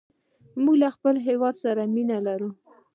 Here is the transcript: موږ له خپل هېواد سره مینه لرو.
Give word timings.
موږ 0.63 0.75
له 0.83 0.89
خپل 0.95 1.15
هېواد 1.27 1.55
سره 1.63 1.81
مینه 1.93 2.17
لرو. 2.27 2.49